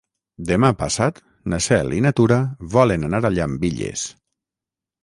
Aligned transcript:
Demà 0.51 0.71
passat 0.79 1.19
na 1.53 1.59
Cel 1.67 1.93
i 1.99 2.01
na 2.07 2.13
Tura 2.21 2.41
volen 2.79 3.07
anar 3.11 3.25
a 3.31 3.35
Llambilles. 3.39 4.09